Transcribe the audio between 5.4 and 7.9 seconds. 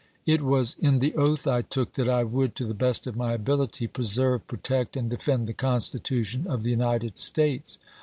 the Constitution of the United States.